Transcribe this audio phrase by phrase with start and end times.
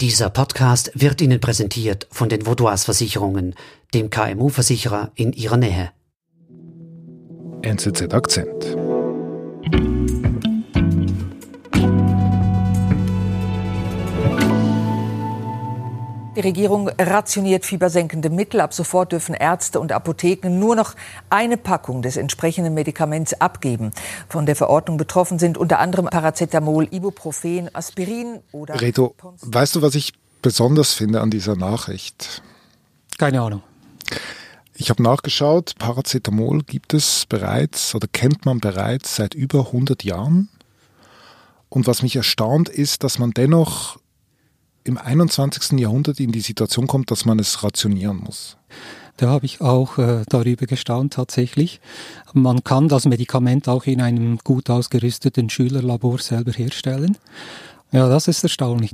[0.00, 3.56] Dieser Podcast wird Ihnen präsentiert von den Vaudois Versicherungen,
[3.94, 5.90] dem KMU-Versicherer in Ihrer Nähe.
[7.62, 8.76] NZZ Akzent.
[16.38, 18.60] Die Regierung rationiert fiebersenkende Mittel.
[18.60, 20.94] Ab sofort dürfen Ärzte und Apotheken nur noch
[21.30, 23.90] eine Packung des entsprechenden Medikaments abgeben.
[24.28, 28.80] Von der Verordnung betroffen sind unter anderem Paracetamol, Ibuprofen, Aspirin oder.
[28.80, 32.40] Reto, weißt du, was ich besonders finde an dieser Nachricht?
[33.18, 33.64] Keine Ahnung.
[34.76, 40.48] Ich habe nachgeschaut, Paracetamol gibt es bereits oder kennt man bereits seit über 100 Jahren.
[41.68, 43.98] Und was mich erstaunt ist, dass man dennoch
[44.88, 45.78] im 21.
[45.78, 48.56] Jahrhundert in die Situation kommt, dass man es rationieren muss.
[49.18, 51.80] Da habe ich auch äh, darüber gestaunt tatsächlich.
[52.32, 57.18] Man kann das Medikament auch in einem gut ausgerüsteten Schülerlabor selber herstellen.
[57.92, 58.92] Ja, das ist erstaunlich.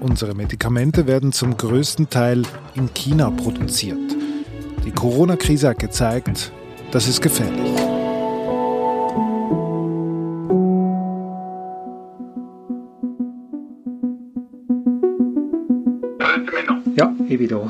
[0.00, 2.42] Unsere Medikamente werden zum größten Teil
[2.74, 3.98] in China produziert.
[4.84, 6.52] Die Corona-Krise hat gezeigt,
[6.90, 7.73] das ist gefährlich.
[16.96, 17.68] Ja, ich bin da.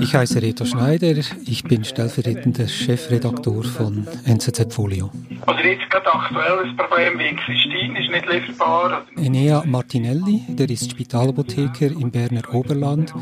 [0.00, 1.14] Ich heiße Reto Schneider,
[1.46, 5.10] ich bin stellvertretender Chefredaktor von NZZ Folio.
[5.46, 9.04] Also jetzt gerade aktuelles Problem wie Christine ist nicht lieferbar.
[9.16, 13.14] Enea Martinelli, der ist Spitalapotheker im Berner Oberland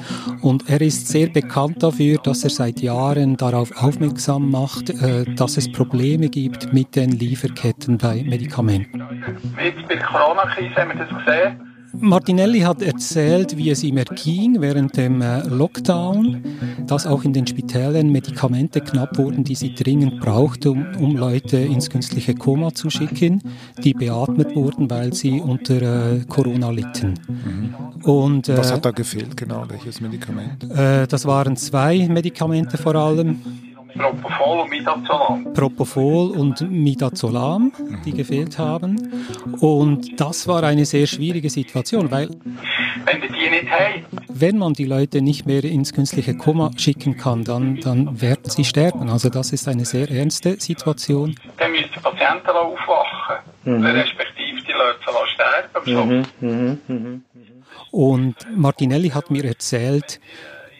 [0.42, 5.56] und er ist sehr bekannt dafür, dass er seit Jahren darauf aufmerksam macht, äh, dass
[5.56, 9.02] es Probleme gibt mit den Lieferketten bei Medikamenten.
[9.62, 11.65] Jetzt bei der Corona-Krise haben wir das gesehen.
[11.92, 16.42] Martinelli hat erzählt, wie es ihm erging während dem äh, Lockdown,
[16.86, 21.56] dass auch in den Spitälern Medikamente knapp wurden, die sie dringend brauchten, um, um Leute
[21.58, 23.42] ins künstliche Koma zu schicken,
[23.82, 27.14] die beatmet wurden, weil sie unter äh, Corona litten.
[27.28, 27.74] Mhm.
[28.04, 29.64] Und, äh, Was hat da gefehlt, genau?
[29.68, 30.64] Welches Medikament?
[30.70, 33.40] Äh, das waren zwei Medikamente vor allem.
[33.98, 35.54] Propofol und Midazolam.
[35.54, 37.72] Propofol und Midazolam,
[38.04, 39.24] die gefehlt haben.
[39.60, 42.28] Und das war eine sehr schwierige Situation, weil
[43.04, 47.44] wenn die nicht haben, wenn man die Leute nicht mehr ins künstliche Koma schicken kann,
[47.44, 49.08] dann, dann werden sie sterben.
[49.08, 51.34] Also das ist eine sehr ernste Situation.
[51.58, 53.84] Dann müssen die Patienten aufwachen, mhm.
[53.84, 56.26] respektive die Leute sterben.
[56.40, 56.78] Mhm.
[56.88, 57.22] Mhm.
[57.90, 60.20] Und Martinelli hat mir erzählt,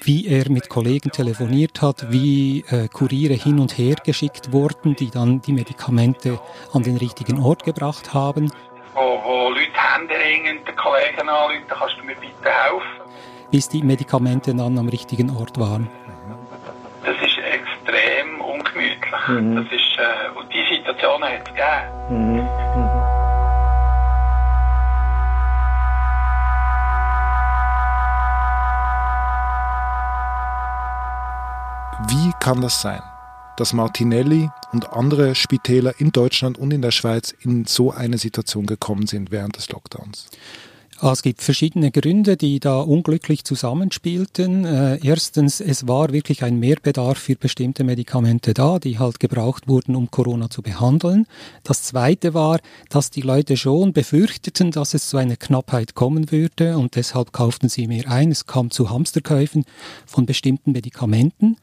[0.07, 5.11] wie er mit Kollegen telefoniert hat, wie äh, Kuriere hin und her geschickt wurden, die
[5.11, 6.39] dann die Medikamente
[6.73, 8.53] an den richtigen Ort gebracht haben.
[8.95, 13.11] Wo, wo Leute händeringend den Kollegen anrufen, kannst du mir bitte helfen?
[13.51, 15.89] Bis die Medikamente dann am richtigen Ort waren.
[17.05, 19.29] Das ist extrem ungemütlich.
[19.29, 19.57] Mhm.
[19.57, 22.37] Das ist, äh, und die Situation hat es gegeben.
[22.37, 22.86] Mhm.
[32.05, 33.01] Wie kann das sein,
[33.57, 38.67] dass Martinelli und andere Spitäler in Deutschland und in der Schweiz in so eine Situation
[38.67, 40.27] gekommen sind während des Lockdowns?
[40.99, 44.65] Ah, es gibt verschiedene Gründe, die da unglücklich zusammenspielten.
[44.65, 49.95] Äh, erstens, es war wirklich ein Mehrbedarf für bestimmte Medikamente da, die halt gebraucht wurden,
[49.95, 51.27] um Corona zu behandeln.
[51.65, 56.79] Das zweite war, dass die Leute schon befürchteten, dass es zu einer Knappheit kommen würde
[56.79, 58.31] und deshalb kauften sie mehr ein.
[58.31, 59.67] Es kam zu Hamsterkäufen
[60.07, 61.59] von bestimmten Medikamenten.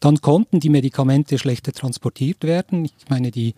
[0.00, 2.84] Dann konnten die Medikamente schlechter transportiert werden.
[2.84, 3.54] Ich meine, die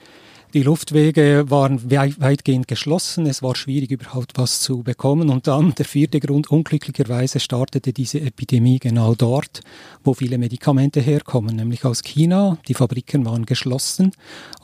[0.56, 3.26] die Luftwege waren weitgehend geschlossen.
[3.26, 5.28] Es war schwierig, überhaupt was zu bekommen.
[5.28, 9.60] Und dann der vierte Grund, unglücklicherweise startete diese Epidemie genau dort,
[10.02, 12.56] wo viele Medikamente herkommen, nämlich aus China.
[12.68, 14.12] Die Fabriken waren geschlossen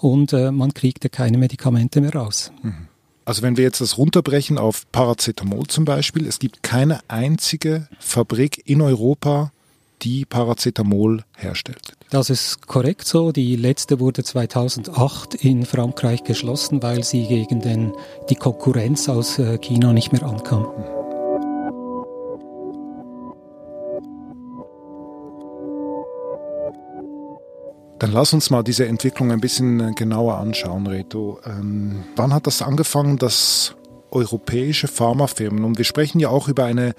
[0.01, 2.53] und äh, man kriegte keine Medikamente mehr raus.
[2.63, 2.89] Mhm.
[3.27, 8.63] Also wenn wir jetzt das runterbrechen auf Paracetamol zum Beispiel, es gibt keine einzige Fabrik
[8.65, 9.53] in Europa,
[10.03, 11.97] die Paracetamol herstellt.
[12.11, 13.33] Das ist korrekt so.
[13.33, 17.93] Die letzte wurde 2008 in Frankreich geschlossen, weil sie gegen den,
[18.29, 20.67] die Konkurrenz aus äh, China nicht mehr ankam.
[27.99, 31.39] Dann lass uns mal diese Entwicklung ein bisschen äh, genauer anschauen, Reto.
[31.47, 33.77] Ähm, wann hat das angefangen, dass
[34.11, 36.95] europäische Pharmafirmen, und wir sprechen ja auch über eine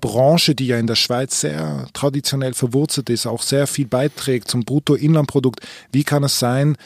[0.00, 4.64] Branche, die ja in der Schweiz sehr traditionell verwurzelt ist, auch sehr viel beiträgt zum
[4.64, 5.60] Bruttoinlandprodukt.
[5.92, 6.76] Wie kann es sein,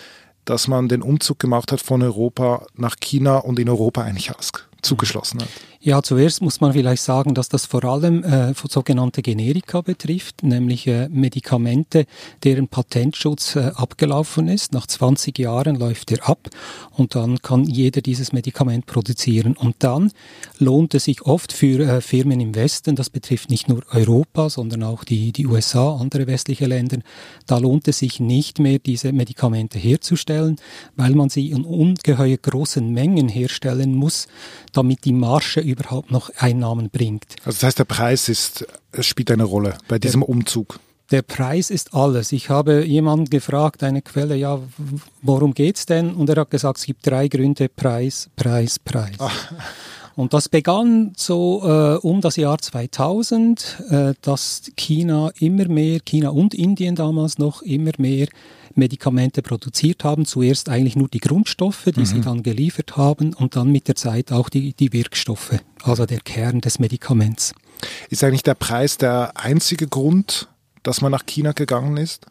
[0.44, 4.52] dass man den Umzug gemacht hat von Europa nach China und in Europa eigentlich alles
[4.82, 5.48] zugeschlossen hat.
[5.80, 10.88] Ja, zuerst muss man vielleicht sagen, dass das vor allem äh, sogenannte Generika betrifft, nämlich
[10.88, 12.04] äh, Medikamente,
[12.42, 14.72] deren Patentschutz äh, abgelaufen ist.
[14.72, 16.48] Nach 20 Jahren läuft er ab
[16.96, 19.56] und dann kann jeder dieses Medikament produzieren.
[19.56, 20.10] Und dann
[20.58, 24.82] lohnt es sich oft für äh, Firmen im Westen, das betrifft nicht nur Europa, sondern
[24.82, 26.98] auch die, die USA, andere westliche Länder,
[27.46, 30.56] da lohnt es sich nicht mehr, diese Medikamente herzustellen,
[30.96, 34.26] weil man sie in ungeheuer großen Mengen herstellen muss,
[34.72, 37.36] damit die Marge überhaupt noch Einnahmen bringt.
[37.44, 38.66] Also das heißt, der Preis ist,
[39.00, 40.80] spielt eine Rolle bei diesem der, Umzug.
[41.10, 42.32] Der Preis ist alles.
[42.32, 44.60] Ich habe jemanden gefragt, eine Quelle, ja,
[45.22, 46.14] worum geht's denn?
[46.14, 49.16] Und er hat gesagt, es gibt drei Gründe, Preis, Preis, Preis.
[49.18, 49.52] Ach.
[50.18, 56.30] Und das begann so äh, um das Jahr 2000, äh, dass China immer mehr, China
[56.30, 58.26] und Indien damals noch immer mehr
[58.78, 60.24] Medikamente produziert haben.
[60.24, 62.06] Zuerst eigentlich nur die Grundstoffe, die mhm.
[62.06, 66.20] sie dann geliefert haben und dann mit der Zeit auch die, die Wirkstoffe, also der
[66.20, 67.54] Kern des Medikaments.
[68.08, 70.48] Ist eigentlich der Preis der einzige Grund,
[70.82, 72.26] dass man nach China gegangen ist?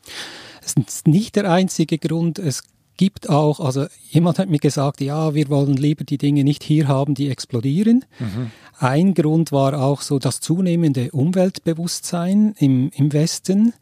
[0.64, 2.40] Es ist nicht der einzige Grund.
[2.40, 2.64] Es
[2.98, 6.88] gibt auch, also jemand hat mir gesagt, ja, wir wollen lieber die Dinge nicht hier
[6.88, 8.04] haben, die explodieren.
[8.20, 8.52] Mhm.
[8.80, 13.74] Ein Grund war auch so das zunehmende Umweltbewusstsein im, im Westen.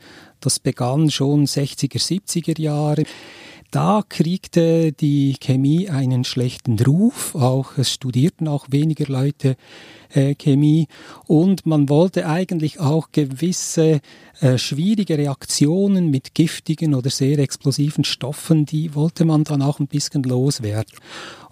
[0.45, 3.03] Das begann schon 60er, 70er Jahre.
[3.71, 9.55] Da kriegte die Chemie einen schlechten Ruf, auch es studierten auch weniger Leute
[10.13, 10.87] äh, Chemie
[11.25, 14.01] und man wollte eigentlich auch gewisse
[14.39, 19.87] äh, schwierige Reaktionen mit giftigen oder sehr explosiven Stoffen, die wollte man dann auch ein
[19.87, 20.93] bisschen loswerden.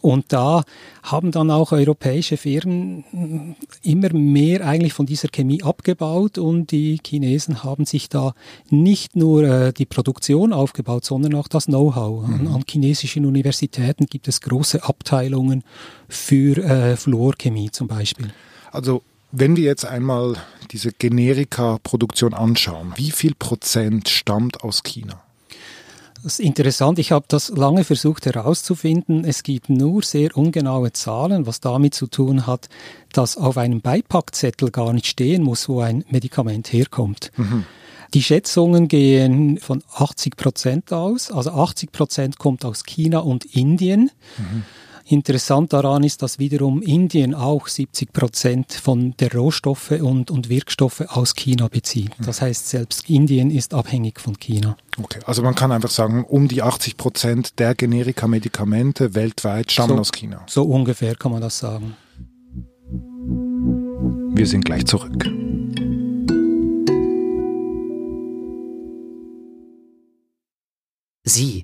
[0.03, 0.65] Und da
[1.01, 7.63] haben dann auch europäische Firmen immer mehr eigentlich von dieser Chemie abgebaut und die Chinesen
[7.63, 8.33] haben sich da
[8.69, 12.27] nicht nur äh, die Produktion aufgebaut, sondern auch das Know-how.
[12.27, 12.33] Mhm.
[12.33, 15.63] An, an, chinesischen Universitäten gibt es große Abteilungen
[16.09, 18.33] für äh, Fluorchemie zum Beispiel.
[18.73, 20.35] Also wenn wir jetzt einmal
[20.71, 25.23] diese Generika-Produktion anschauen, wie viel Prozent stammt aus China?
[26.23, 26.99] Das ist interessant.
[26.99, 29.25] Ich habe das lange versucht herauszufinden.
[29.25, 32.69] Es gibt nur sehr ungenaue Zahlen, was damit zu tun hat,
[33.11, 37.31] dass auf einem Beipackzettel gar nicht stehen muss, wo ein Medikament herkommt.
[37.35, 37.65] Mhm.
[38.13, 41.29] Die Schätzungen gehen von 80 Prozent aus.
[41.29, 44.09] Also 80 Prozent kommt aus China und Indien.
[44.37, 44.63] Mhm.
[45.05, 51.01] Interessant daran ist, dass wiederum Indien auch 70 Prozent von der Rohstoffe und, und Wirkstoffe
[51.01, 52.11] aus China bezieht.
[52.25, 54.77] Das heißt, selbst Indien ist abhängig von China.
[54.97, 60.01] Okay, also man kann einfach sagen, um die 80 Prozent der Generika-Medikamente weltweit stammen so,
[60.01, 60.43] aus China.
[60.47, 61.97] So ungefähr kann man das sagen.
[64.35, 65.25] Wir sind gleich zurück.
[71.25, 71.63] Sie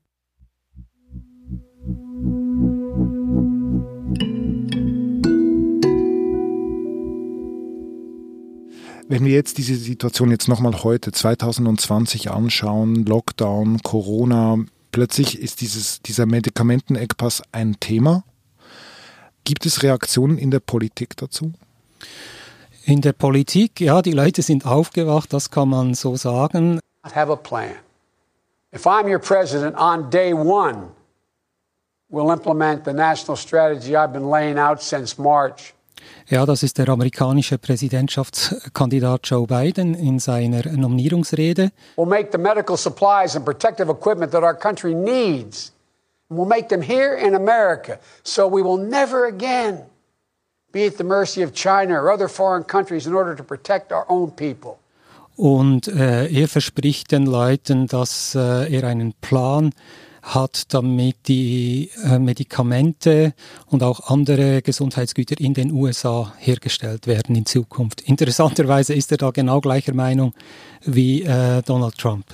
[9.11, 14.59] Wenn wir jetzt diese Situation jetzt nochmal heute, 2020 anschauen, Lockdown, Corona,
[14.93, 18.23] plötzlich ist dieses, dieser Medikamenten-Eckpass ein Thema.
[19.43, 21.51] Gibt es Reaktionen in der Politik dazu?
[22.85, 26.79] In der Politik, ja, die Leute sind aufgewacht, das kann man so sagen.
[27.05, 27.75] I have a plan.
[28.73, 30.87] If I'm your president on day one,
[32.09, 35.73] we'll implement the national strategy I've been laying out since March.
[36.27, 41.71] Ja, das ist der amerikanische Präsidentschaftskandidat Joe Biden in seiner Nominierungsrede.
[41.97, 45.73] We'll make the medical supplies and protective equipment that our country needs.
[46.29, 49.83] We'll make them here in America, so we will never again
[50.71, 54.05] be at the mercy of China or other foreign countries in order to protect our
[54.07, 54.77] own people.
[55.35, 59.71] Und äh, er verspricht den Leuten, dass äh, er einen Plan
[60.21, 63.33] hat, damit die äh, Medikamente
[63.67, 68.01] und auch andere Gesundheitsgüter in den USA hergestellt werden in Zukunft.
[68.01, 70.33] Interessanterweise ist er da genau gleicher Meinung
[70.85, 72.25] wie äh, Donald Trump.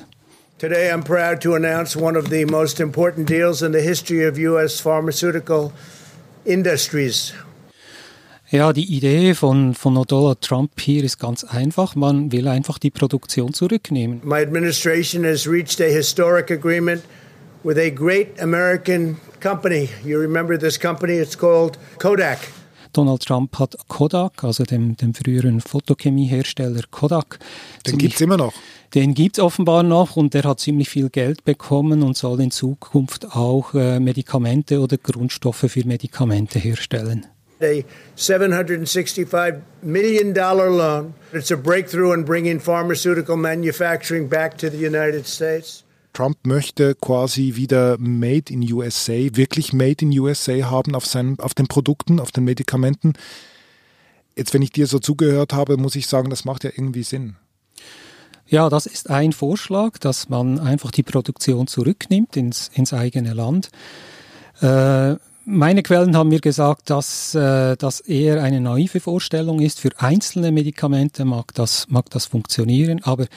[0.60, 4.38] Today I'm proud to announce one of the most important deals in the history of
[4.40, 5.72] US pharmaceutical
[6.46, 7.34] industries.
[8.50, 11.96] Ja, die Idee von, von Donald Trump hier ist ganz einfach.
[11.96, 14.22] Man will einfach die Produktion zurücknehmen.
[14.24, 17.04] My administration has reached a historic agreement
[17.64, 19.90] with a great American company.
[20.04, 21.16] You remember this company?
[21.18, 22.40] It's called Kodak.
[22.94, 27.40] Donald Trump hat Kodak, also dem, dem früheren Fotochemiehersteller Kodak.
[27.86, 28.54] Den gibt es immer noch.
[28.96, 32.52] Den gibt es offenbar noch und der hat ziemlich viel Geld bekommen und soll in
[32.52, 37.28] Zukunft auch äh, Medikamente oder Grundstoffe für Medikamente herstellen.
[37.60, 37.84] A
[38.16, 41.14] $765 million loan.
[41.34, 45.84] It's a breakthrough in bringing pharmaceutical manufacturing back to the United States.
[46.18, 51.54] Trump möchte quasi wieder Made in USA, wirklich Made in USA haben auf, seinen, auf
[51.54, 53.14] den Produkten, auf den Medikamenten.
[54.36, 57.36] Jetzt, wenn ich dir so zugehört habe, muss ich sagen, das macht ja irgendwie Sinn.
[58.48, 63.70] Ja, das ist ein Vorschlag, dass man einfach die Produktion zurücknimmt ins, ins eigene Land.
[64.62, 69.80] Äh, meine Quellen haben mir gesagt, dass äh, das eher eine naive Vorstellung ist.
[69.80, 73.28] Für einzelne Medikamente mag das, mag das funktionieren, aber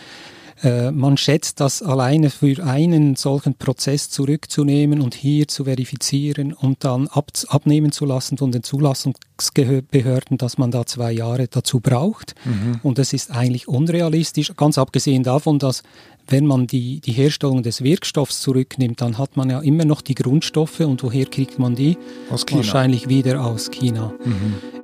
[0.62, 6.84] äh, man schätzt, dass alleine für einen solchen Prozess zurückzunehmen und hier zu verifizieren und
[6.84, 12.34] dann ab, abnehmen zu lassen von den Zulassungsbehörden, dass man da zwei Jahre dazu braucht.
[12.44, 12.80] Mhm.
[12.82, 15.82] Und das ist eigentlich unrealistisch, ganz abgesehen davon, dass
[16.28, 20.14] wenn man die, die Herstellung des Wirkstoffs zurücknimmt, dann hat man ja immer noch die
[20.14, 21.96] Grundstoffe und woher kriegt man die?
[22.30, 22.58] Aus China.
[22.58, 24.12] Wahrscheinlich wieder aus China.
[24.24, 24.79] Mhm.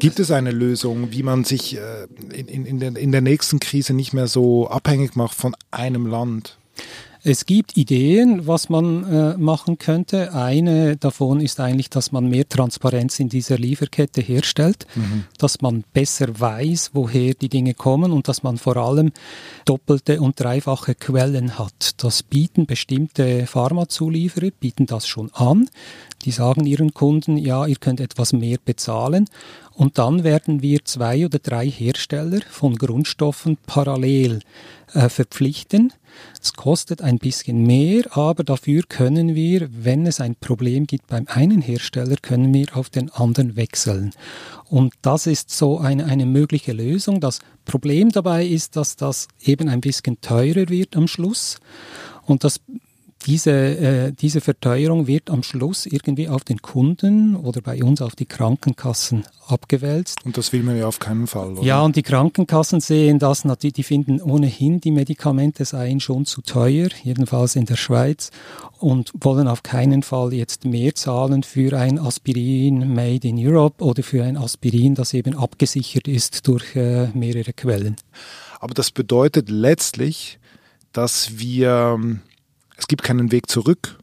[0.00, 3.60] Gibt es eine Lösung, wie man sich äh, in, in, in, der, in der nächsten
[3.60, 6.58] Krise nicht mehr so abhängig macht von einem Land?
[7.22, 10.32] Es gibt Ideen, was man äh, machen könnte.
[10.32, 15.24] Eine davon ist eigentlich, dass man mehr Transparenz in dieser Lieferkette herstellt, mhm.
[15.36, 19.12] dass man besser weiß, woher die Dinge kommen und dass man vor allem
[19.66, 22.02] doppelte und dreifache Quellen hat.
[22.02, 25.68] Das bieten bestimmte Pharmazulieferer, bieten das schon an.
[26.24, 29.26] Die sagen ihren Kunden, ja, ihr könnt etwas mehr bezahlen.
[29.72, 34.40] Und dann werden wir zwei oder drei Hersteller von Grundstoffen parallel
[34.92, 35.92] äh, verpflichten.
[36.42, 41.26] Es kostet ein bisschen mehr, aber dafür können wir, wenn es ein Problem gibt beim
[41.28, 44.12] einen Hersteller, können wir auf den anderen wechseln.
[44.68, 47.20] Und das ist so eine, eine mögliche Lösung.
[47.20, 51.58] Das Problem dabei ist, dass das eben ein bisschen teurer wird am Schluss.
[52.24, 52.60] Und das
[53.26, 58.16] diese, äh, diese Verteuerung wird am Schluss irgendwie auf den Kunden oder bei uns auf
[58.16, 60.24] die Krankenkassen abgewälzt.
[60.24, 61.52] Und das will man ja auf keinen Fall.
[61.52, 61.62] Oder?
[61.62, 66.40] Ja, und die Krankenkassen sehen das, natürlich, die finden ohnehin, die Medikamente seien schon zu
[66.40, 68.30] teuer, jedenfalls in der Schweiz,
[68.78, 74.02] und wollen auf keinen Fall jetzt mehr zahlen für ein Aspirin made in Europe oder
[74.02, 77.96] für ein Aspirin, das eben abgesichert ist durch äh, mehrere Quellen.
[78.60, 80.38] Aber das bedeutet letztlich,
[80.92, 82.20] dass wir ähm,
[82.80, 83.98] es gibt keinen Weg zurück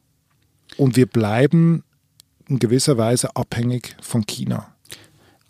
[0.77, 1.83] und wir bleiben
[2.47, 4.73] in gewisser Weise abhängig von China.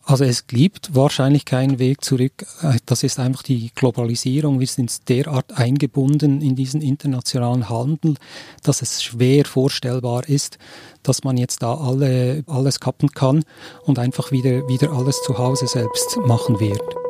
[0.03, 2.45] Also es gibt wahrscheinlich keinen Weg zurück.
[2.85, 4.61] Das ist einfach die Globalisierung.
[4.61, 8.15] Wir sind derart eingebunden in diesen internationalen Handel,
[8.63, 10.57] dass es schwer vorstellbar ist,
[11.03, 13.43] dass man jetzt da alle, alles kappen kann
[13.83, 17.06] und einfach wieder, wieder alles zu Hause selbst machen wird.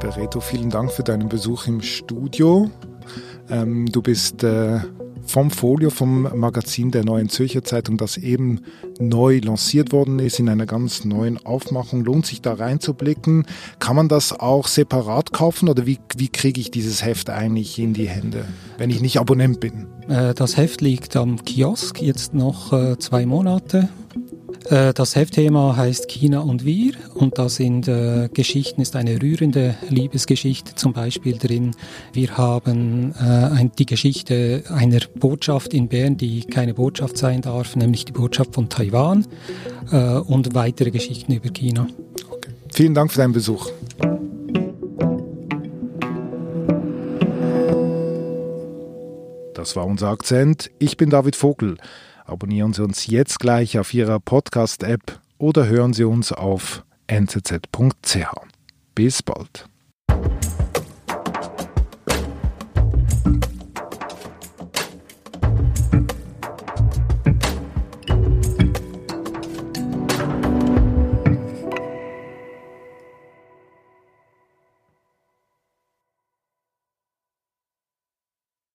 [0.00, 2.70] Lieber Reto, vielen Dank für deinen Besuch im Studio.
[3.50, 4.78] Ähm, du bist äh,
[5.26, 8.60] vom Folio vom Magazin der Neuen Zürcher Zeitung, das eben
[9.00, 12.04] neu lanciert worden ist in einer ganz neuen Aufmachung.
[12.04, 13.44] Lohnt sich da reinzublicken?
[13.80, 17.92] Kann man das auch separat kaufen oder wie, wie kriege ich dieses Heft eigentlich in
[17.92, 18.44] die Hände,
[18.76, 19.88] wenn ich nicht Abonnent bin?
[20.08, 23.88] Äh, das Heft liegt am Kiosk jetzt noch äh, zwei Monate
[24.68, 30.74] das Heftthema heißt China und wir und da sind äh, Geschichten, ist eine rührende Liebesgeschichte
[30.74, 31.74] zum Beispiel drin.
[32.12, 37.76] Wir haben äh, ein, die Geschichte einer Botschaft in Bern, die keine Botschaft sein darf,
[37.76, 39.26] nämlich die Botschaft von Taiwan
[39.90, 41.86] äh, und weitere Geschichten über China.
[42.30, 42.50] Okay.
[42.72, 43.70] Vielen Dank für deinen Besuch.
[49.54, 50.70] Das war unser Akzent.
[50.78, 51.78] Ich bin David Vogel.
[52.28, 58.26] Abonnieren Sie uns jetzt gleich auf Ihrer Podcast-App oder hören Sie uns auf nzz.ch.
[58.94, 59.66] Bis bald.